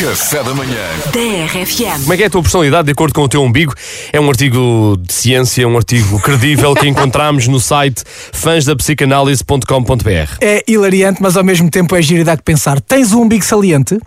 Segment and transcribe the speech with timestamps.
[0.00, 0.78] Café da manhã.
[1.12, 2.00] TRFM.
[2.00, 3.74] Como é que é a tua personalidade de acordo com o teu umbigo?
[4.10, 8.02] É um artigo de ciência, um artigo credível que encontramos no site
[8.32, 10.38] fansdapsicanalise.com.br.
[10.40, 12.80] É hilariante, mas ao mesmo tempo é giro e dá que pensar.
[12.80, 13.98] Tens um umbigo saliente?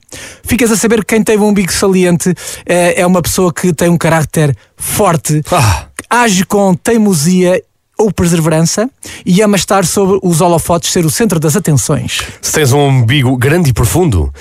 [0.44, 2.34] Ficas a saber que quem tem um umbigo saliente
[2.66, 5.86] é, é uma pessoa que tem um carácter forte, Ah.
[6.10, 7.62] age com teimosia
[8.00, 8.90] ou perseverança
[9.24, 12.20] e ama estar sobre os holofotes, ser o centro das atenções.
[12.42, 14.34] Se tens um umbigo grande e profundo,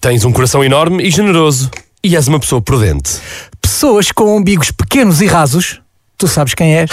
[0.00, 1.70] tens um coração enorme e generoso
[2.02, 3.18] e és uma pessoa prudente.
[3.60, 5.80] Pessoas com umbigos pequenos e rasos,
[6.16, 6.90] tu sabes quem és.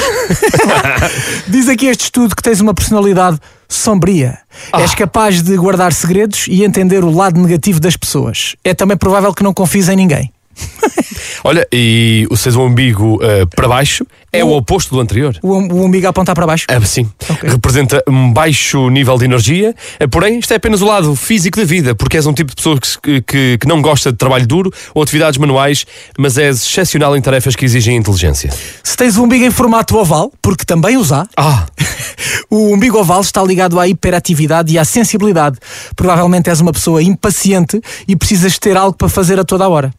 [1.47, 4.39] Diz aqui este estudo que tens uma personalidade sombria.
[4.73, 8.55] És capaz de guardar segredos e entender o lado negativo das pessoas.
[8.63, 10.31] É também provável que não confies em ninguém.
[11.43, 15.37] Olha, e o seres um umbigo ah, para baixo é o oposto do anterior.
[15.41, 16.65] O, o umbigo a apontar para baixo.
[16.69, 17.09] Ah, sim.
[17.29, 17.49] Ok.
[17.49, 21.63] Representa um baixo nível de energia, ah, porém, isto é apenas o lado físico da
[21.65, 24.71] vida, porque és um tipo de pessoa que, que, que não gosta de trabalho duro
[24.93, 25.85] ou atividades manuais,
[26.17, 28.51] mas és excepcional em tarefas que exigem inteligência.
[28.83, 31.65] Se tens o umbigo em formato oval, porque também os há, Ah,
[32.49, 35.57] o umbigo oval está ligado à hiperatividade e à sensibilidade.
[35.95, 39.91] Provavelmente és uma pessoa impaciente e precisas ter algo para fazer a toda a hora.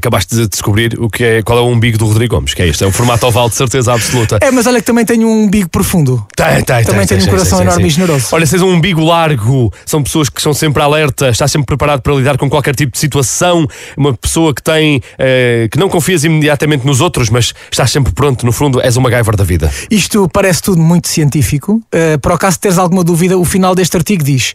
[0.00, 2.68] Acabaste de descobrir o que é, qual é o umbigo do Rodrigo Gomes, que é
[2.68, 4.38] este, é um formato oval de certeza absoluta.
[4.40, 6.26] É, mas olha que também tenho um umbigo profundo.
[6.34, 8.28] Tem, tem, Também tem, tenho um coração enorme e generoso.
[8.32, 12.14] Olha, tens um umbigo largo, são pessoas que são sempre alerta, estás sempre preparado para
[12.14, 16.86] lidar com qualquer tipo de situação, uma pessoa que tem, eh, que não confias imediatamente
[16.86, 19.70] nos outros, mas estás sempre pronto, no fundo, és uma MacGyver da vida.
[19.90, 21.82] Isto parece tudo muito científico.
[21.92, 24.54] Uh, para o caso de teres alguma dúvida, o final deste artigo diz: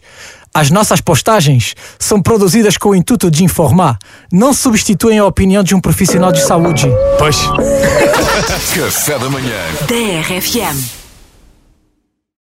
[0.56, 3.98] As nossas postagens são produzidas com o intuito de informar,
[4.32, 6.88] não substituem a opinião de um profissional de saúde.
[7.18, 7.36] Pois.
[8.74, 9.60] Café da manhã.
[9.86, 11.05] TRFM.